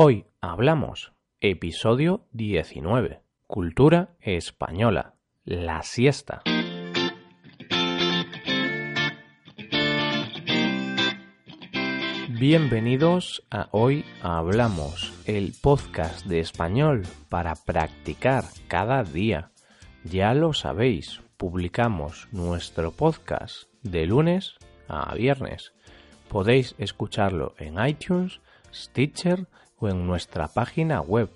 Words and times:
Hoy 0.00 0.26
hablamos, 0.40 1.12
episodio 1.40 2.28
19, 2.30 3.20
Cultura 3.48 4.10
Española, 4.20 5.16
la 5.44 5.82
siesta. 5.82 6.42
Bienvenidos 12.28 13.44
a 13.50 13.70
Hoy 13.72 14.04
Hablamos, 14.22 15.12
el 15.26 15.52
podcast 15.60 16.26
de 16.26 16.38
español 16.38 17.02
para 17.28 17.56
practicar 17.56 18.44
cada 18.68 19.02
día. 19.02 19.50
Ya 20.04 20.32
lo 20.32 20.52
sabéis, 20.52 21.22
publicamos 21.36 22.28
nuestro 22.30 22.92
podcast 22.92 23.64
de 23.82 24.06
lunes 24.06 24.54
a 24.86 25.12
viernes. 25.16 25.72
Podéis 26.28 26.76
escucharlo 26.78 27.56
en 27.58 27.84
iTunes, 27.84 28.40
Stitcher 28.72 29.48
o 29.78 29.88
en 29.88 30.06
nuestra 30.06 30.48
página 30.48 31.00
web 31.00 31.30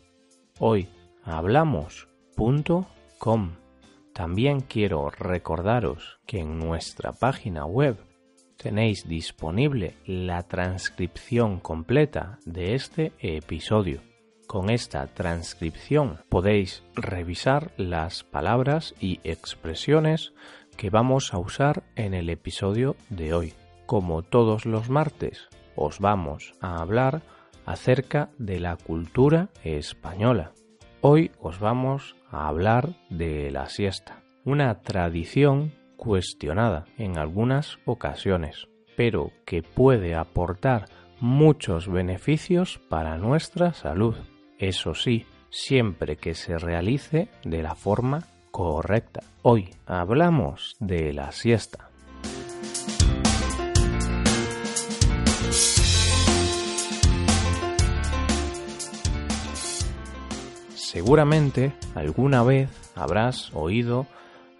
hoyhablamos.com. 0.58 3.52
También 4.12 4.60
quiero 4.60 5.10
recordaros 5.10 6.18
que 6.26 6.40
en 6.40 6.58
nuestra 6.58 7.12
página 7.12 7.64
web 7.64 7.96
tenéis 8.56 9.08
disponible 9.08 9.96
la 10.06 10.42
transcripción 10.42 11.60
completa 11.60 12.38
de 12.44 12.74
este 12.74 13.12
episodio. 13.18 14.00
Con 14.46 14.70
esta 14.70 15.06
transcripción 15.06 16.18
podéis 16.28 16.82
revisar 16.94 17.72
las 17.76 18.22
palabras 18.22 18.94
y 19.00 19.20
expresiones 19.24 20.32
que 20.76 20.90
vamos 20.90 21.32
a 21.32 21.38
usar 21.38 21.84
en 21.96 22.14
el 22.14 22.28
episodio 22.28 22.96
de 23.08 23.34
hoy. 23.34 23.54
Como 23.86 24.22
todos 24.22 24.66
los 24.66 24.90
martes, 24.90 25.48
os 25.74 26.00
vamos 26.00 26.54
a 26.60 26.80
hablar 26.80 27.22
acerca 27.66 28.30
de 28.38 28.60
la 28.60 28.76
cultura 28.76 29.48
española. 29.64 30.52
Hoy 31.00 31.30
os 31.40 31.58
vamos 31.58 32.16
a 32.30 32.48
hablar 32.48 32.94
de 33.10 33.50
la 33.50 33.68
siesta, 33.68 34.22
una 34.44 34.80
tradición 34.82 35.72
cuestionada 35.96 36.86
en 36.98 37.18
algunas 37.18 37.78
ocasiones, 37.84 38.68
pero 38.96 39.30
que 39.46 39.62
puede 39.62 40.14
aportar 40.14 40.86
muchos 41.20 41.88
beneficios 41.88 42.80
para 42.88 43.16
nuestra 43.16 43.72
salud. 43.72 44.16
Eso 44.58 44.94
sí, 44.94 45.26
siempre 45.50 46.16
que 46.16 46.34
se 46.34 46.58
realice 46.58 47.28
de 47.44 47.62
la 47.62 47.74
forma 47.74 48.24
correcta. 48.50 49.20
Hoy 49.42 49.70
hablamos 49.86 50.76
de 50.80 51.12
la 51.12 51.30
siesta. 51.32 51.91
Seguramente 60.92 61.72
alguna 61.94 62.42
vez 62.42 62.68
habrás 62.94 63.50
oído 63.54 64.06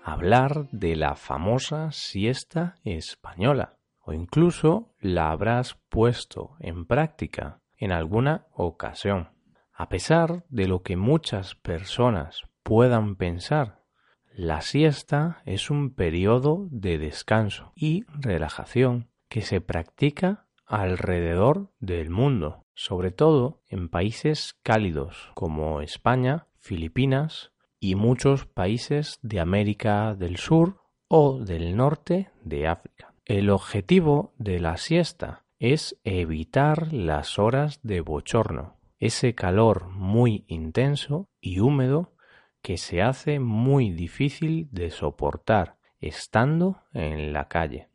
hablar 0.03 0.67
de 0.71 0.97
la 0.97 1.15
famosa 1.15 1.93
siesta 1.93 2.77
española 2.85 3.77
o 4.01 4.15
incluso 4.15 4.95
la 4.99 5.31
habrás 5.31 5.77
puesto 5.91 6.57
en 6.59 6.87
práctica 6.87 7.61
en 7.77 7.93
alguna 7.93 8.47
ocasión. 8.55 9.29
A 9.75 9.91
pesar 9.91 10.47
de 10.49 10.67
lo 10.67 10.81
que 10.81 10.97
muchas 10.97 11.55
personas 11.55 12.45
puedan 12.63 13.17
pensar, 13.17 13.83
la 14.35 14.63
siesta 14.63 15.43
es 15.45 15.69
un 15.69 15.95
periodo 15.95 16.67
de 16.71 16.97
descanso 16.97 17.73
y 17.77 18.07
relajación 18.09 19.11
que 19.29 19.43
se 19.43 19.61
practica 19.61 20.47
alrededor 20.65 21.75
del 21.79 22.09
mundo, 22.09 22.62
sobre 22.75 23.11
todo 23.11 23.63
en 23.69 23.89
países 23.89 24.55
cálidos 24.63 25.31
como 25.35 25.81
España, 25.81 26.47
Filipinas 26.59 27.53
y 27.81 27.95
muchos 27.95 28.47
países 28.47 29.19
de 29.23 29.41
América 29.41 30.15
del 30.15 30.37
Sur 30.37 30.81
o 31.09 31.39
del 31.41 31.77
norte 31.77 32.31
de 32.43 32.69
África. 32.69 33.15
El 33.25 33.51
objetivo 33.51 34.33
de 34.39 34.61
la 34.61 34.77
siesta 34.77 35.45
es 35.59 36.01
evitar 36.05 36.93
las 36.93 37.39
horas 37.39 37.81
de 37.83 38.01
bochorno, 38.01 38.79
ese 38.99 39.35
calor 39.35 39.89
muy 39.89 40.45
intenso 40.49 41.29
y 41.41 41.61
húmedo 41.61 42.15
que 42.63 42.79
se 42.79 43.03
hace 43.03 43.41
muy 43.41 43.91
difícil 43.91 44.69
de 44.71 44.91
soportar 44.91 45.79
estando 46.01 46.83
en 46.93 47.33
la 47.33 47.49
calle. 47.49 47.89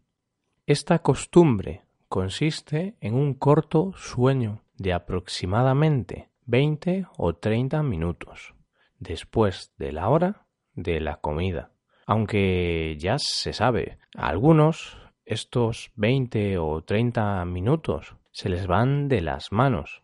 Esta 0.66 1.00
costumbre 1.00 1.86
consiste 2.08 2.96
en 3.02 3.16
un 3.16 3.34
corto 3.34 3.94
sueño 3.96 4.64
de 4.78 4.94
aproximadamente 4.94 6.30
20 6.46 7.08
o 7.18 7.36
30 7.36 7.84
minutos 7.84 8.54
después 9.00 9.74
de 9.78 9.92
la 9.92 10.10
hora 10.10 10.48
de 10.74 11.00
la 11.00 11.18
comida. 11.18 11.72
Aunque 12.06 12.96
ya 13.00 13.18
se 13.20 13.54
sabe, 13.54 13.98
a 14.16 14.30
algunos 14.30 14.98
estos 15.26 15.92
20 15.96 16.58
o 16.58 16.82
30 16.84 17.44
minutos 17.46 18.16
se 18.32 18.50
les 18.50 18.66
van 18.66 19.10
de 19.10 19.22
las 19.22 19.52
manos. 19.52 20.04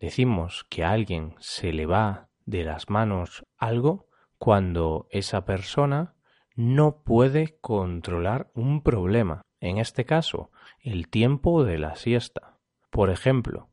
Decimos 0.00 0.64
que 0.70 0.84
a 0.84 0.92
alguien 0.92 1.34
se 1.38 1.72
le 1.72 1.84
va 1.84 2.28
de 2.46 2.64
las 2.64 2.88
manos 2.88 3.44
algo 3.58 4.08
cuando 4.38 5.06
esa 5.10 5.44
persona 5.44 6.14
no 6.54 7.02
puede 7.04 7.58
controlar 7.60 8.50
un 8.54 8.82
problema, 8.82 9.42
en 9.60 9.78
este 9.78 10.04
caso, 10.04 10.50
el 10.80 11.08
tiempo 11.08 11.64
de 11.64 11.78
la 11.78 11.96
siesta. 11.96 12.58
Por 12.90 13.10
ejemplo, 13.10 13.68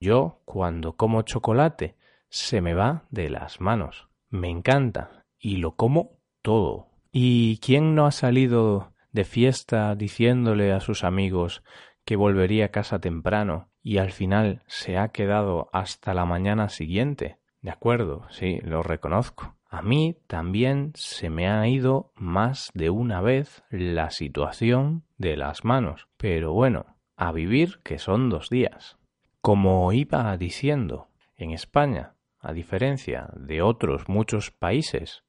yo 0.00 0.42
cuando 0.44 0.96
como 0.96 1.22
chocolate 1.22 1.96
se 2.28 2.60
me 2.60 2.74
va 2.74 3.04
de 3.10 3.30
las 3.30 3.60
manos. 3.60 4.08
Me 4.28 4.50
encanta 4.50 5.24
y 5.38 5.56
lo 5.56 5.76
como 5.76 6.18
todo. 6.42 6.88
¿Y 7.12 7.58
quién 7.58 7.94
no 7.94 8.06
ha 8.06 8.10
salido 8.10 8.92
de 9.12 9.24
fiesta 9.24 9.94
diciéndole 9.94 10.72
a 10.72 10.80
sus 10.80 11.04
amigos 11.04 11.62
que 12.04 12.16
volvería 12.16 12.66
a 12.66 12.70
casa 12.70 13.00
temprano 13.00 13.70
y 13.82 13.98
al 13.98 14.10
final 14.10 14.62
se 14.66 14.98
ha 14.98 15.08
quedado 15.08 15.70
hasta 15.72 16.14
la 16.14 16.24
mañana 16.24 16.68
siguiente? 16.68 17.38
De 17.62 17.70
acuerdo, 17.70 18.26
sí, 18.30 18.60
lo 18.62 18.82
reconozco. 18.82 19.56
A 19.68 19.82
mí 19.82 20.18
también 20.26 20.92
se 20.94 21.30
me 21.30 21.48
ha 21.48 21.66
ido 21.66 22.12
más 22.14 22.70
de 22.74 22.90
una 22.90 23.20
vez 23.20 23.64
la 23.70 24.10
situación 24.10 25.04
de 25.16 25.36
las 25.36 25.64
manos. 25.64 26.08
Pero 26.16 26.52
bueno, 26.52 26.96
a 27.16 27.32
vivir 27.32 27.80
que 27.82 27.98
son 27.98 28.30
dos 28.30 28.50
días. 28.50 28.98
Como 29.40 29.92
iba 29.92 30.36
diciendo, 30.36 31.08
en 31.36 31.52
España 31.52 32.14
a 32.40 32.52
diferencia 32.52 33.28
de 33.34 33.60
otros 33.60 34.08
muchos 34.08 34.50
países, 34.52 35.24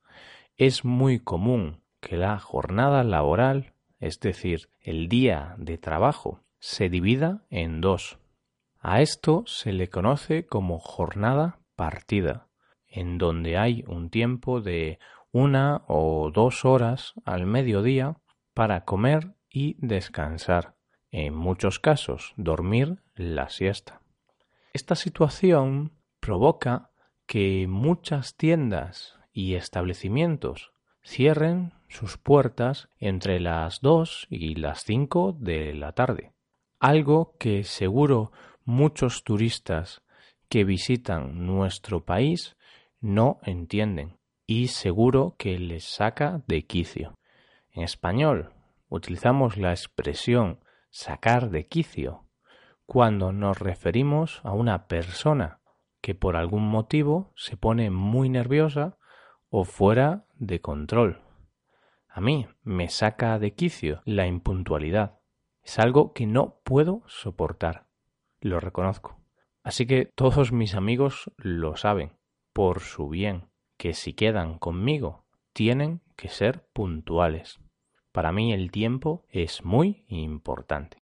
es 0.55 0.85
muy 0.85 1.19
común 1.19 1.81
que 1.99 2.15
la 2.15 2.39
jornada 2.39 3.03
laboral, 3.03 3.73
es 3.99 4.19
decir, 4.19 4.69
el 4.81 5.09
día 5.09 5.55
de 5.57 5.77
trabajo, 5.77 6.41
se 6.59 6.89
divida 6.89 7.43
en 7.49 7.81
dos. 7.81 8.19
A 8.79 9.01
esto 9.01 9.43
se 9.47 9.73
le 9.73 9.89
conoce 9.89 10.45
como 10.45 10.79
jornada 10.79 11.59
partida, 11.75 12.47
en 12.87 13.17
donde 13.17 13.57
hay 13.57 13.83
un 13.87 14.09
tiempo 14.09 14.61
de 14.61 14.99
una 15.31 15.83
o 15.87 16.31
dos 16.31 16.65
horas 16.65 17.13
al 17.25 17.45
mediodía 17.45 18.17
para 18.53 18.85
comer 18.85 19.33
y 19.49 19.75
descansar, 19.79 20.76
en 21.17 21.33
muchos 21.33 21.79
casos 21.79 22.33
dormir 22.37 23.01
la 23.15 23.49
siesta. 23.49 24.01
Esta 24.71 24.93
situación 24.93 25.93
provoca 26.19 26.91
que 27.25 27.65
muchas 27.67 28.37
tiendas 28.37 29.17
y 29.33 29.55
establecimientos 29.55 30.71
cierren 31.03 31.73
sus 31.87 32.19
puertas 32.19 32.89
entre 32.99 33.39
las 33.39 33.81
dos 33.81 34.27
y 34.29 34.55
las 34.55 34.83
cinco 34.83 35.35
de 35.39 35.73
la 35.73 35.93
tarde. 35.93 36.33
Algo 36.79 37.35
que 37.39 37.63
seguro 37.63 38.31
muchos 38.63 39.23
turistas 39.23 40.03
que 40.49 40.65
visitan 40.65 41.47
nuestro 41.47 42.05
país 42.05 42.57
no 43.01 43.39
entienden 43.41 44.19
y 44.45 44.67
seguro 44.67 45.35
que 45.39 45.57
les 45.57 45.83
saca 45.85 46.43
de 46.45 46.67
quicio. 46.67 47.17
En 47.71 47.81
español 47.81 48.53
utilizamos 48.87 49.57
la 49.57 49.71
expresión 49.71 50.59
sacar 50.89 51.49
de 51.49 51.67
quicio 51.67 52.27
cuando 52.85 53.31
nos 53.31 53.59
referimos 53.59 54.41
a 54.43 54.53
una 54.53 54.87
persona 54.87 55.61
que 56.01 56.15
por 56.15 56.35
algún 56.35 56.67
motivo 56.67 57.33
se 57.35 57.57
pone 57.57 57.89
muy 57.89 58.29
nerviosa 58.29 58.97
o 59.49 59.65
fuera 59.65 60.25
de 60.35 60.61
control. 60.61 61.21
A 62.07 62.21
mí 62.21 62.47
me 62.63 62.87
saca 62.89 63.37
de 63.39 63.53
quicio 63.53 64.01
la 64.05 64.25
impuntualidad. 64.25 65.19
Es 65.61 65.79
algo 65.79 66.13
que 66.13 66.25
no 66.25 66.61
puedo 66.63 67.03
soportar. 67.07 67.87
Lo 68.39 68.59
reconozco. 68.59 69.19
Así 69.63 69.85
que 69.85 70.05
todos 70.05 70.53
mis 70.53 70.75
amigos 70.75 71.31
lo 71.35 71.75
saben, 71.75 72.13
por 72.53 72.79
su 72.79 73.09
bien, 73.09 73.49
que 73.75 73.93
si 73.93 74.13
quedan 74.13 74.59
conmigo 74.59 75.25
tienen 75.51 76.01
que 76.15 76.29
ser 76.29 76.65
puntuales. 76.71 77.59
Para 78.11 78.31
mí 78.31 78.53
el 78.53 78.71
tiempo 78.71 79.25
es 79.29 79.63
muy 79.63 80.03
importante. 80.07 80.97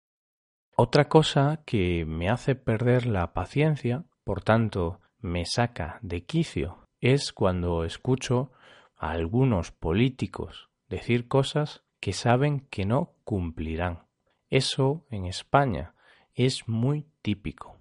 Otra 0.75 1.07
cosa 1.07 1.61
que 1.65 2.05
me 2.05 2.29
hace 2.29 2.55
perder 2.55 3.05
la 3.05 3.33
paciencia 3.33 4.05
por 4.23 4.41
tanto 4.41 5.01
me 5.19 5.45
saca 5.45 5.99
de 6.01 6.25
quicio, 6.25 6.87
es 6.99 7.33
cuando 7.33 7.83
escucho 7.83 8.51
a 8.95 9.11
algunos 9.11 9.71
políticos 9.71 10.69
decir 10.87 11.27
cosas 11.27 11.83
que 11.99 12.13
saben 12.13 12.61
que 12.69 12.85
no 12.85 13.13
cumplirán. 13.23 14.07
Eso 14.49 15.05
en 15.09 15.25
España 15.25 15.95
es 16.33 16.67
muy 16.67 17.05
típico, 17.21 17.77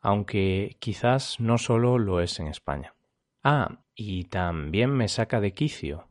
aunque 0.00 0.76
quizás 0.78 1.40
no 1.40 1.58
solo 1.58 1.98
lo 1.98 2.20
es 2.20 2.38
en 2.40 2.48
España. 2.48 2.94
Ah, 3.42 3.80
y 3.94 4.24
también 4.24 4.90
me 4.90 5.08
saca 5.08 5.40
de 5.40 5.52
quicio 5.52 6.08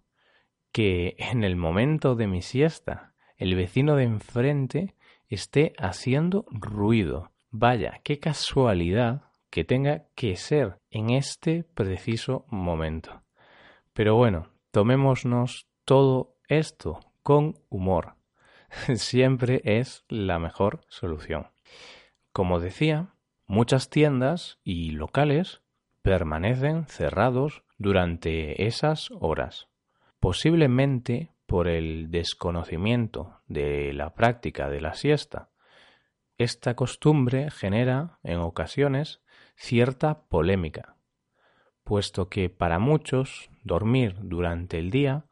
que 0.72 1.16
en 1.18 1.44
el 1.44 1.56
momento 1.56 2.16
de 2.16 2.28
mi 2.28 2.42
siesta 2.42 3.14
el 3.38 3.56
vecino 3.56 3.96
de 3.96 4.04
enfrente 4.04 4.96
esté 5.28 5.74
haciendo 5.78 6.46
ruido. 6.50 7.32
Vaya, 7.50 8.00
qué 8.04 8.20
casualidad 8.20 9.24
que 9.50 9.64
tenga 9.64 10.06
que 10.16 10.36
ser 10.36 10.78
en 10.90 11.10
este 11.10 11.64
preciso 11.64 12.46
momento. 12.50 13.24
Pero 13.94 14.16
bueno, 14.16 14.48
tomémonos 14.72 15.68
todo 15.86 16.38
esto 16.48 17.00
con 17.24 17.56
humor. 17.70 18.16
Siempre 18.96 19.62
es 19.64 20.06
la 20.08 20.40
mejor 20.40 20.82
solución. 20.88 21.48
Como 22.32 22.60
decía, 22.60 23.14
muchas 23.48 23.90
tiendas 23.90 24.60
y 24.64 24.92
locales 24.92 25.62
permanecen 26.02 26.86
cerrados 26.86 27.64
durante 27.78 28.66
esas 28.66 29.10
horas, 29.20 29.68
posiblemente 30.22 31.34
por 31.48 31.68
el 31.68 32.12
desconocimiento 32.12 33.42
de 33.48 33.92
la 33.92 34.14
práctica 34.14 34.70
de 34.70 34.80
la 34.80 34.94
siesta. 34.94 35.50
Esta 36.38 36.76
costumbre 36.76 37.50
genera, 37.50 38.20
en 38.24 38.40
ocasiones, 38.40 39.22
cierta 39.56 40.22
polémica, 40.30 40.96
puesto 41.84 42.30
que 42.30 42.50
para 42.50 42.78
muchos 42.78 43.50
dormir 43.64 44.16
durante 44.22 44.78
el 44.78 44.92
día 44.92 45.26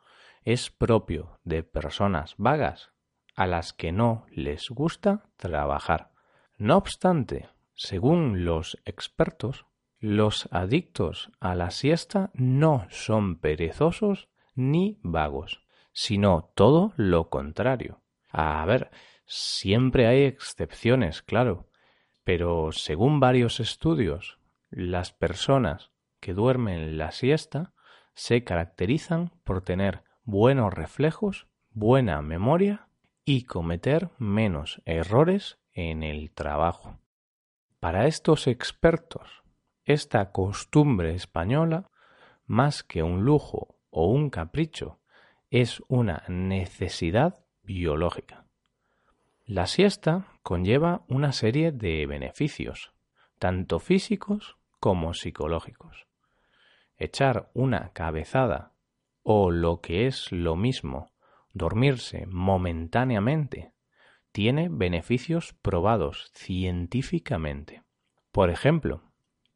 es 0.43 0.71
propio 0.71 1.39
de 1.43 1.61
personas 1.63 2.33
vagas 2.37 2.91
a 3.35 3.45
las 3.45 3.73
que 3.73 3.91
no 3.91 4.25
les 4.31 4.69
gusta 4.69 5.29
trabajar. 5.37 6.11
No 6.57 6.77
obstante, 6.77 7.47
según 7.75 8.43
los 8.43 8.77
expertos, 8.85 9.67
los 9.99 10.49
adictos 10.51 11.31
a 11.39 11.53
la 11.53 11.69
siesta 11.69 12.31
no 12.33 12.87
son 12.89 13.37
perezosos 13.37 14.29
ni 14.55 14.99
vagos, 15.03 15.65
sino 15.93 16.51
todo 16.55 16.93
lo 16.95 17.29
contrario. 17.29 18.01
A 18.31 18.63
ver, 18.65 18.91
siempre 19.25 20.07
hay 20.07 20.23
excepciones, 20.23 21.21
claro, 21.21 21.69
pero 22.23 22.71
según 22.71 23.19
varios 23.19 23.59
estudios, 23.59 24.39
las 24.69 25.11
personas 25.11 25.91
que 26.19 26.33
duermen 26.33 26.97
la 26.97 27.11
siesta 27.11 27.73
se 28.13 28.43
caracterizan 28.43 29.31
por 29.43 29.61
tener 29.61 30.03
buenos 30.23 30.73
reflejos, 30.73 31.47
buena 31.71 32.21
memoria 32.21 32.87
y 33.25 33.45
cometer 33.45 34.09
menos 34.17 34.81
errores 34.85 35.59
en 35.73 36.03
el 36.03 36.31
trabajo. 36.31 36.99
Para 37.79 38.07
estos 38.07 38.47
expertos, 38.47 39.43
esta 39.85 40.31
costumbre 40.31 41.15
española, 41.15 41.89
más 42.45 42.83
que 42.83 43.03
un 43.03 43.23
lujo 43.23 43.78
o 43.89 44.07
un 44.07 44.29
capricho, 44.29 44.99
es 45.49 45.81
una 45.87 46.23
necesidad 46.27 47.45
biológica. 47.63 48.45
La 49.45 49.65
siesta 49.65 50.27
conlleva 50.43 51.03
una 51.07 51.31
serie 51.31 51.71
de 51.71 52.05
beneficios, 52.05 52.93
tanto 53.39 53.79
físicos 53.79 54.57
como 54.79 55.13
psicológicos. 55.13 56.07
Echar 56.97 57.49
una 57.53 57.91
cabezada 57.93 58.73
o 59.23 59.51
lo 59.51 59.81
que 59.81 60.07
es 60.07 60.31
lo 60.31 60.55
mismo, 60.55 61.11
dormirse 61.53 62.25
momentáneamente, 62.27 63.73
tiene 64.31 64.69
beneficios 64.69 65.53
probados 65.53 66.31
científicamente. 66.33 67.83
Por 68.31 68.49
ejemplo, 68.49 69.08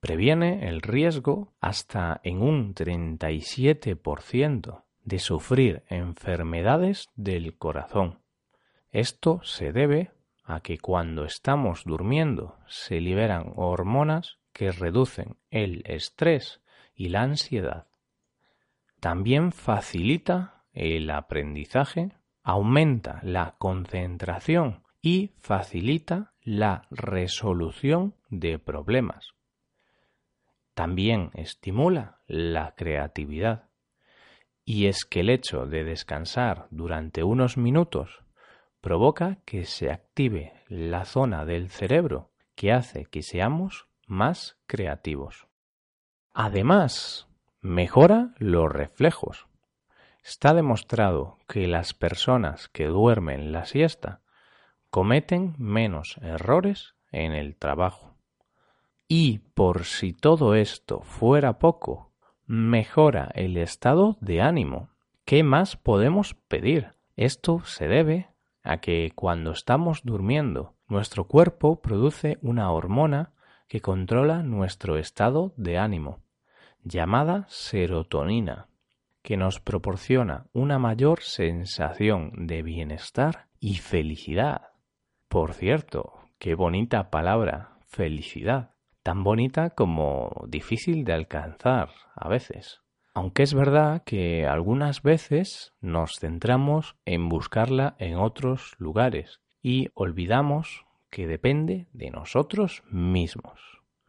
previene 0.04 0.68
el 0.68 0.82
riesgo 0.82 1.54
hasta 1.62 2.20
en 2.26 2.42
un 2.42 2.76
37% 2.76 4.84
de 5.06 5.20
sufrir 5.20 5.84
enfermedades 5.88 7.08
del 7.16 7.58
corazón. 7.58 8.20
Esto 8.92 9.40
se 9.44 9.72
debe 9.72 10.12
a 10.44 10.60
que 10.60 10.78
cuando 10.78 11.24
estamos 11.24 11.86
durmiendo 11.86 12.58
se 12.68 13.00
liberan 13.00 13.54
hormonas 13.56 14.40
que 14.52 14.74
reducen 14.74 15.38
el 15.52 15.84
estrés 15.86 16.60
y 16.94 17.08
la 17.08 17.22
ansiedad. 17.22 17.88
También 19.00 19.54
facilita 19.54 20.66
el 20.74 21.10
aprendizaje, 21.12 22.12
aumenta 22.44 23.22
la 23.24 23.56
concentración 23.58 24.84
y 25.02 25.32
facilita 25.40 26.34
la 26.42 26.88
resolución 26.92 28.16
de 28.30 28.60
problemas. 28.60 29.34
También 30.74 31.32
estimula 31.34 32.22
la 32.28 32.74
creatividad. 32.76 33.70
Y 34.66 34.88
es 34.88 35.06
que 35.06 35.20
el 35.20 35.30
hecho 35.30 35.66
de 35.66 35.84
descansar 35.84 36.68
durante 36.72 37.24
unos 37.24 37.58
minutos 37.58 38.24
provoca 38.82 39.38
que 39.46 39.66
se 39.66 39.92
active 39.92 40.54
la 40.68 41.06
zona 41.06 41.46
del 41.46 41.70
cerebro 41.70 42.32
que 42.56 42.72
hace 42.72 43.06
que 43.06 43.22
seamos 43.24 43.88
más 44.08 44.58
creativos. 44.68 45.48
Además, 46.34 47.28
mejora 47.62 48.34
los 48.38 48.72
reflejos. 48.72 49.48
Está 50.24 50.54
demostrado 50.54 51.38
que 51.48 51.68
las 51.68 51.94
personas 51.94 52.70
que 52.70 52.86
duermen 52.86 53.52
la 53.52 53.66
siesta 53.66 54.22
cometen 54.90 55.56
menos 55.58 56.18
errores 56.22 56.96
en 57.12 57.34
el 57.34 57.56
trabajo. 57.56 58.13
Y 59.16 59.42
por 59.54 59.84
si 59.84 60.12
todo 60.12 60.56
esto 60.56 61.02
fuera 61.02 61.60
poco, 61.60 62.10
mejora 62.48 63.30
el 63.36 63.58
estado 63.58 64.18
de 64.22 64.42
ánimo. 64.42 64.90
¿Qué 65.24 65.44
más 65.44 65.78
podemos 65.78 66.34
pedir? 66.34 66.94
Esto 67.16 67.62
se 67.64 67.88
debe 67.88 68.30
a 68.64 68.78
que 68.78 69.12
cuando 69.14 69.52
estamos 69.52 70.02
durmiendo, 70.04 70.74
nuestro 70.88 71.28
cuerpo 71.28 71.80
produce 71.80 72.40
una 72.42 72.72
hormona 72.72 73.34
que 73.68 73.82
controla 73.82 74.42
nuestro 74.42 74.98
estado 74.98 75.54
de 75.58 75.78
ánimo, 75.78 76.24
llamada 76.84 77.46
serotonina, 77.50 78.68
que 79.22 79.38
nos 79.38 79.60
proporciona 79.60 80.48
una 80.54 80.80
mayor 80.80 81.22
sensación 81.22 82.48
de 82.48 82.64
bienestar 82.64 83.46
y 83.60 83.76
felicidad. 83.76 84.70
Por 85.28 85.54
cierto, 85.54 86.14
qué 86.40 86.56
bonita 86.56 87.12
palabra, 87.12 87.78
felicidad 87.86 88.73
tan 89.04 89.24
bonita 89.24 89.72
como 89.72 90.46
difícil 90.48 91.04
de 91.04 91.14
alcanzar 91.14 91.90
a 92.16 92.30
veces. 92.30 92.82
Aunque 93.14 93.44
es 93.44 93.54
verdad 93.54 94.04
que 94.04 94.48
algunas 94.48 95.04
veces 95.04 95.74
nos 95.82 96.20
centramos 96.20 96.96
en 97.06 97.30
buscarla 97.30 97.96
en 98.00 98.18
otros 98.18 98.74
lugares 98.80 99.42
y 99.62 99.90
olvidamos 99.94 100.86
que 101.12 101.28
depende 101.28 101.86
de 101.94 102.10
nosotros 102.10 102.82
mismos. 102.90 103.60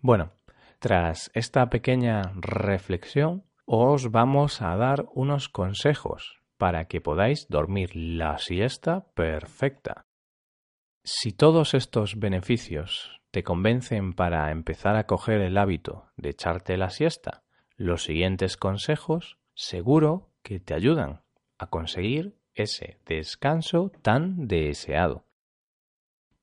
Bueno, 0.00 0.32
tras 0.78 1.30
esta 1.34 1.68
pequeña 1.68 2.32
reflexión, 2.34 3.44
os 3.66 4.10
vamos 4.10 4.62
a 4.62 4.74
dar 4.76 5.06
unos 5.12 5.48
consejos 5.48 6.40
para 6.56 6.86
que 6.86 7.00
podáis 7.00 7.46
dormir 7.48 7.94
la 7.94 8.38
siesta 8.38 9.06
perfecta. 9.14 10.06
Si 11.02 11.32
todos 11.32 11.74
estos 11.74 12.18
beneficios 12.18 13.20
te 13.35 13.43
convencen 13.43 14.12
para 14.12 14.53
empezar 14.53 14.95
a 14.95 15.09
coger 15.09 15.41
el 15.41 15.59
hábito 15.59 16.07
de 16.17 16.31
echarte 16.31 16.76
la 16.76 16.91
siesta, 16.91 17.43
los 17.75 18.05
siguientes 18.05 18.57
consejos 18.57 19.41
seguro 19.55 20.31
que 20.45 20.61
te 20.61 20.73
ayudan 20.73 21.25
a 21.59 21.67
conseguir 21.67 22.38
ese 22.55 23.00
descanso 23.07 23.91
tan 24.03 24.47
deseado. 24.47 25.26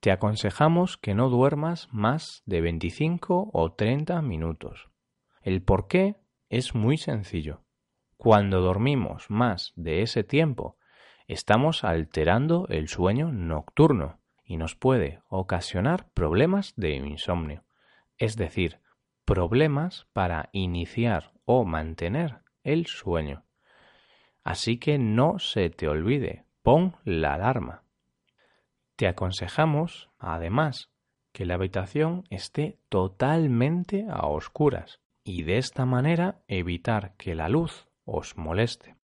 Te 0.01 0.11
aconsejamos 0.11 0.97
que 0.97 1.15
no 1.15 1.29
duermas 1.29 1.87
más 1.93 2.43
de 2.45 2.59
25 2.59 3.51
o 3.53 3.71
30 3.71 4.21
minutos. 4.21 4.89
El 5.43 5.63
por 5.63 5.87
qué 5.87 6.17
es 6.49 6.75
muy 6.75 6.97
sencillo. 6.97 7.63
Cuando 8.17 8.59
dormimos 8.59 9.29
más 9.29 9.71
de 9.77 10.01
ese 10.01 10.25
tiempo, 10.25 10.77
estamos 11.25 11.85
alterando 11.85 12.67
el 12.67 12.89
sueño 12.89 13.31
nocturno 13.31 14.20
y 14.51 14.57
nos 14.57 14.75
puede 14.75 15.21
ocasionar 15.29 16.09
problemas 16.13 16.73
de 16.75 16.95
insomnio, 16.95 17.63
es 18.17 18.35
decir, 18.35 18.81
problemas 19.23 20.07
para 20.11 20.49
iniciar 20.51 21.31
o 21.45 21.63
mantener 21.63 22.39
el 22.61 22.85
sueño. 22.85 23.45
Así 24.43 24.77
que 24.77 24.97
no 24.97 25.39
se 25.39 25.69
te 25.69 25.87
olvide, 25.87 26.43
pon 26.63 26.97
la 27.05 27.35
alarma. 27.35 27.85
Te 28.97 29.07
aconsejamos, 29.07 30.09
además, 30.19 30.91
que 31.31 31.45
la 31.45 31.53
habitación 31.53 32.25
esté 32.29 32.77
totalmente 32.89 34.05
a 34.09 34.27
oscuras 34.27 34.99
y 35.23 35.43
de 35.43 35.59
esta 35.59 35.85
manera 35.85 36.41
evitar 36.49 37.15
que 37.15 37.35
la 37.35 37.47
luz 37.47 37.87
os 38.03 38.35
moleste. 38.35 38.97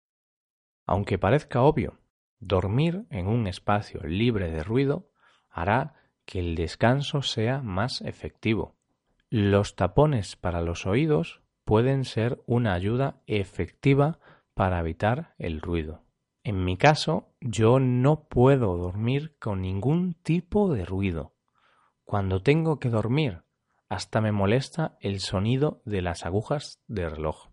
Aunque 0.88 1.20
parezca 1.20 1.62
obvio, 1.62 2.00
dormir 2.40 3.06
en 3.12 3.28
un 3.28 3.46
espacio 3.46 4.02
libre 4.08 4.50
de 4.50 4.64
ruido 4.64 5.12
hará 5.56 5.94
que 6.26 6.40
el 6.40 6.56
descanso 6.56 7.22
sea 7.22 7.62
más 7.62 8.02
efectivo. 8.02 8.76
Los 9.30 9.76
tapones 9.76 10.36
para 10.36 10.62
los 10.62 10.86
oídos 10.86 11.42
pueden 11.64 12.04
ser 12.04 12.44
una 12.46 12.74
ayuda 12.74 13.22
efectiva 13.26 14.20
para 14.54 14.80
evitar 14.80 15.34
el 15.38 15.62
ruido. 15.62 16.04
En 16.44 16.64
mi 16.64 16.78
caso, 16.78 17.34
yo 17.40 17.80
no 17.80 18.28
puedo 18.28 18.76
dormir 18.76 19.38
con 19.40 19.62
ningún 19.62 20.14
tipo 20.14 20.72
de 20.74 20.86
ruido. 20.86 21.34
Cuando 22.04 22.44
tengo 22.44 22.78
que 22.78 22.90
dormir, 22.90 23.44
hasta 23.88 24.20
me 24.20 24.34
molesta 24.34 24.98
el 25.00 25.22
sonido 25.22 25.82
de 25.86 26.02
las 26.02 26.26
agujas 26.26 26.82
de 26.88 27.10
reloj. 27.10 27.48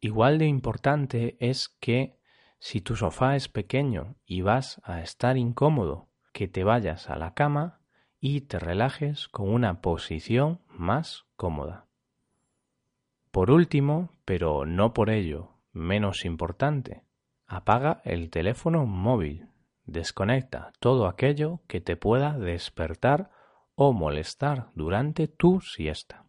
Igual 0.00 0.38
de 0.38 0.46
importante 0.46 1.36
es 1.40 1.68
que 1.80 2.16
si 2.60 2.80
tu 2.80 2.94
sofá 2.94 3.34
es 3.34 3.48
pequeño 3.48 4.14
y 4.24 4.42
vas 4.42 4.80
a 4.84 5.02
estar 5.02 5.36
incómodo, 5.36 6.11
que 6.32 6.48
te 6.48 6.64
vayas 6.64 7.08
a 7.10 7.16
la 7.16 7.34
cama 7.34 7.80
y 8.20 8.42
te 8.42 8.58
relajes 8.58 9.28
con 9.28 9.48
una 9.48 9.80
posición 9.80 10.60
más 10.68 11.24
cómoda. 11.36 11.86
Por 13.30 13.50
último, 13.50 14.10
pero 14.24 14.66
no 14.66 14.92
por 14.92 15.10
ello 15.10 15.50
menos 15.72 16.24
importante, 16.24 17.04
Apaga 17.52 18.00
el 18.04 18.30
teléfono 18.30 18.86
móvil. 18.86 19.46
Desconecta 19.84 20.72
todo 20.80 21.06
aquello 21.06 21.60
que 21.66 21.82
te 21.82 21.98
pueda 21.98 22.38
despertar 22.38 23.30
o 23.74 23.92
molestar 23.92 24.70
durante 24.74 25.28
tu 25.28 25.60
siesta. 25.60 26.24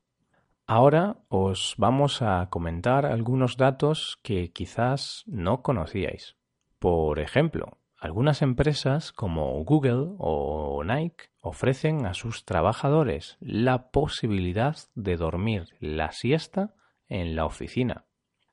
Ahora 0.67 1.15
os 1.29 1.75
vamos 1.77 2.21
a 2.21 2.49
comentar 2.49 3.05
algunos 3.05 3.55
datos 3.55 4.19
que 4.21 4.51
quizás 4.51 5.23
no 5.25 5.61
conocíais. 5.61 6.35
Por 6.77 7.19
ejemplo, 7.19 7.77
algunas 8.03 8.41
empresas 8.41 9.13
como 9.13 9.63
Google 9.63 10.15
o 10.17 10.83
Nike 10.83 11.29
ofrecen 11.39 12.05
a 12.05 12.13
sus 12.13 12.43
trabajadores 12.43 13.37
la 13.39 13.91
posibilidad 13.91 14.75
de 14.93 15.15
dormir 15.15 15.69
la 15.79 16.11
siesta 16.11 16.75
en 17.07 17.37
la 17.37 17.45
oficina. 17.45 18.03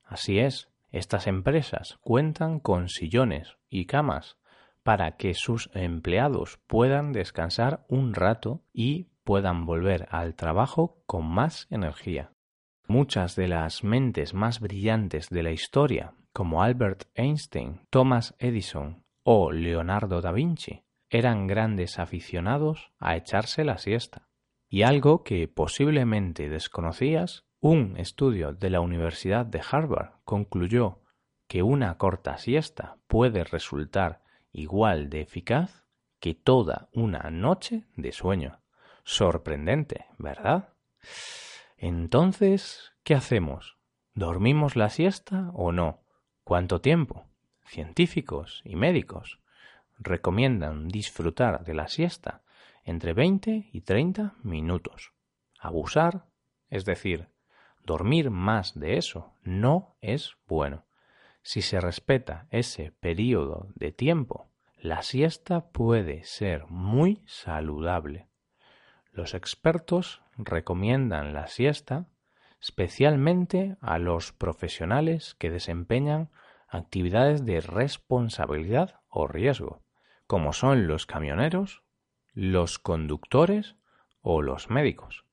Así 0.04 0.38
es, 0.38 0.70
estas 0.92 1.26
empresas 1.26 1.98
cuentan 2.00 2.60
con 2.60 2.88
sillones 2.88 3.56
y 3.68 3.86
camas 3.86 4.38
para 4.84 5.16
que 5.16 5.34
sus 5.34 5.68
empleados 5.74 6.60
puedan 6.68 7.10
descansar 7.10 7.84
un 7.88 8.14
rato 8.14 8.62
y 8.72 9.08
puedan 9.24 9.66
volver 9.66 10.06
al 10.12 10.36
trabajo 10.36 11.02
con 11.06 11.26
más 11.26 11.66
energía. 11.70 12.30
Muchas 12.86 13.34
de 13.34 13.48
las 13.48 13.82
mentes 13.82 14.32
más 14.32 14.60
brillantes 14.60 15.28
de 15.28 15.42
la 15.42 15.50
historia, 15.50 16.14
como 16.32 16.62
Albert 16.62 17.06
Einstein, 17.16 17.80
Thomas 17.90 18.36
Edison 18.38 19.02
o 19.22 19.52
Leonardo 19.52 20.20
da 20.20 20.32
Vinci, 20.32 20.84
eran 21.08 21.46
grandes 21.46 21.98
aficionados 21.98 22.92
a 22.98 23.16
echarse 23.16 23.64
la 23.64 23.78
siesta. 23.78 24.28
Y 24.68 24.82
algo 24.82 25.24
que 25.24 25.48
posiblemente 25.48 26.48
desconocías 26.48 27.44
un 27.58 27.96
estudio 27.98 28.52
de 28.52 28.70
la 28.70 28.80
Universidad 28.80 29.44
de 29.44 29.60
Harvard 29.68 30.12
concluyó 30.24 31.00
que 31.48 31.62
una 31.62 31.98
corta 31.98 32.38
siesta 32.38 32.96
puede 33.08 33.44
resultar 33.44 34.22
igual 34.52 35.10
de 35.10 35.22
eficaz 35.22 35.84
que 36.20 36.34
toda 36.34 36.88
una 36.92 37.30
noche 37.30 37.84
de 37.96 38.12
sueño. 38.12 38.60
Sorprendente, 39.02 40.06
¿verdad? 40.18 40.74
Entonces, 41.76 42.92
¿qué 43.02 43.14
hacemos? 43.14 43.78
¿Dormimos 44.14 44.76
la 44.76 44.90
siesta 44.90 45.50
o 45.54 45.72
no? 45.72 46.04
¿Cuánto 46.44 46.80
tiempo? 46.80 47.29
Científicos 47.70 48.62
y 48.64 48.74
médicos 48.74 49.38
recomiendan 50.00 50.88
disfrutar 50.88 51.64
de 51.64 51.74
la 51.74 51.86
siesta 51.86 52.42
entre 52.82 53.12
20 53.12 53.70
y 53.72 53.80
30 53.82 54.34
minutos. 54.42 55.12
Abusar, 55.60 56.26
es 56.68 56.84
decir, 56.84 57.28
Dormir 57.84 58.30
más 58.30 58.76
de 58.76 58.96
eso 58.96 59.34
no 59.44 59.94
es 60.00 60.36
bueno. 60.48 60.84
Si 61.42 61.62
se 61.62 61.80
respeta 61.80 62.48
ese 62.50 62.90
periodo 62.90 63.68
de 63.76 63.92
tiempo, 63.92 64.50
la 64.76 65.02
siesta 65.02 65.70
puede 65.70 66.24
ser 66.24 66.66
muy 66.66 67.22
saludable. 67.26 68.26
Los 69.12 69.32
expertos 69.32 70.22
recomiendan 70.36 71.34
la 71.34 71.46
siesta 71.46 72.08
especialmente 72.60 73.76
a 73.80 73.98
los 73.98 74.32
profesionales 74.32 75.36
que 75.38 75.50
desempeñan 75.50 76.30
actividades 76.70 77.44
de 77.44 77.60
responsabilidad 77.60 79.00
o 79.08 79.26
riesgo, 79.26 79.82
como 80.26 80.52
son 80.52 80.86
los 80.86 81.06
camioneros, 81.06 81.82
los 82.32 82.78
conductores 82.78 83.76
o 84.22 84.42
los 84.42 84.70
médicos. 84.70 85.24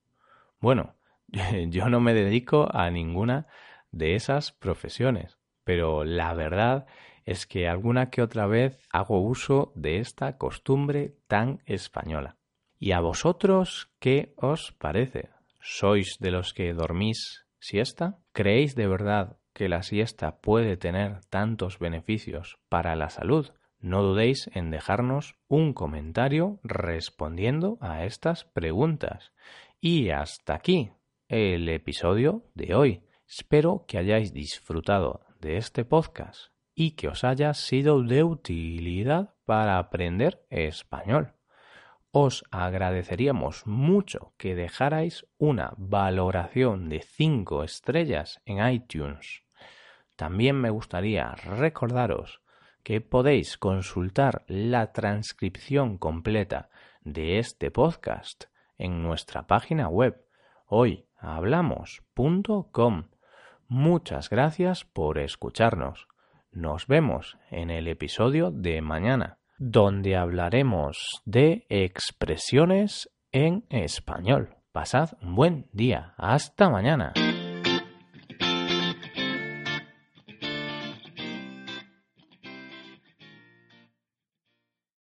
Bueno, 0.59 0.95
yo 1.67 1.89
no 1.89 1.99
me 1.99 2.13
dedico 2.13 2.67
a 2.73 2.89
ninguna 2.89 3.47
de 3.91 4.15
esas 4.15 4.51
profesiones, 4.51 5.37
pero 5.63 6.03
la 6.03 6.33
verdad 6.33 6.87
es 7.25 7.45
que 7.45 7.67
alguna 7.67 8.09
que 8.09 8.21
otra 8.21 8.47
vez 8.47 8.79
hago 8.91 9.21
uso 9.21 9.73
de 9.75 9.99
esta 9.99 10.37
costumbre 10.37 11.17
tan 11.27 11.61
española. 11.65 12.37
¿Y 12.79 12.91
a 12.91 13.01
vosotros 13.01 13.91
qué 13.99 14.33
os 14.37 14.71
parece? 14.71 15.29
¿Sois 15.59 16.17
de 16.19 16.31
los 16.31 16.53
que 16.53 16.73
dormís 16.73 17.45
siesta? 17.59 18.19
¿Creéis 18.31 18.75
de 18.75 18.87
verdad 18.87 19.37
que 19.57 19.69
la 19.69 19.81
siesta 19.81 20.37
puede 20.37 20.77
tener 20.77 21.25
tantos 21.31 21.79
beneficios 21.79 22.59
para 22.69 22.95
la 22.95 23.09
salud? 23.09 23.53
No 23.79 24.03
dudéis 24.03 24.51
en 24.53 24.69
dejarnos 24.69 25.33
un 25.47 25.73
comentario 25.73 26.59
respondiendo 26.61 27.79
a 27.81 28.05
estas 28.05 28.43
preguntas. 28.43 29.33
Y 29.81 30.11
hasta 30.11 30.53
aquí 30.53 30.91
el 31.27 31.67
episodio 31.69 32.43
de 32.53 32.75
hoy. 32.75 33.01
Espero 33.27 33.85
que 33.87 33.97
hayáis 33.97 34.31
disfrutado 34.31 35.21
de 35.41 35.57
este 35.57 35.85
podcast 35.85 36.51
y 36.75 36.91
que 36.91 37.07
os 37.07 37.23
haya 37.23 37.51
sido 37.55 38.03
de 38.03 38.23
utilidad 38.23 39.33
para 39.43 39.79
aprender 39.79 40.45
español. 40.51 41.33
Os 42.11 42.45
agradeceríamos 42.51 43.65
mucho 43.65 44.35
que 44.37 44.53
dejarais 44.53 45.25
una 45.39 45.73
valoración 45.77 46.89
de 46.89 47.01
5 47.01 47.63
estrellas 47.63 48.39
en 48.45 48.63
iTunes. 48.71 49.46
También 50.17 50.59
me 50.59 50.71
gustaría 50.71 51.31
recordaros 51.31 52.41
que 52.83 52.99
podéis 52.99 53.57
consultar 53.57 54.43
la 54.47 54.91
transcripción 54.91 55.97
completa 55.97 56.69
de 57.01 57.39
este 57.39 57.71
podcast 57.71 58.45
en 58.77 59.01
nuestra 59.03 59.47
página 59.47 59.87
web 59.87 60.27
hoy 60.67 61.05
hablamos.com. 61.19 63.03
Muchas 63.67 64.29
gracias 64.29 64.85
por 64.85 65.17
escucharnos. 65.17 66.07
Nos 66.51 66.87
vemos 66.87 67.37
en 67.51 67.69
el 67.69 67.87
episodio 67.87 68.51
de 68.51 68.81
mañana, 68.81 69.37
donde 69.57 70.15
hablaremos 70.15 70.97
de 71.25 71.65
expresiones 71.69 73.09
en 73.31 73.65
español. 73.69 74.55
Pasad 74.71 75.11
un 75.21 75.35
buen 75.35 75.69
día. 75.73 76.13
Hasta 76.17 76.69
mañana. 76.69 77.13